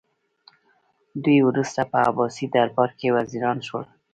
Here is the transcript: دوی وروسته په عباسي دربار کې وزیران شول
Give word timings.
دوی 1.23 1.39
وروسته 1.49 1.81
په 1.91 1.97
عباسي 2.09 2.45
دربار 2.55 2.89
کې 2.99 3.15
وزیران 3.17 3.57
شول 3.67 3.85